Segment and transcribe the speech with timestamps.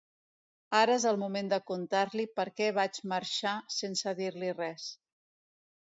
[0.77, 4.93] Ara és el moment de contar-li per què vaig marxar sense dir-li res.